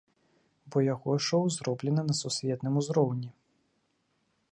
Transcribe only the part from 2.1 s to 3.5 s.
сусветным узроўні!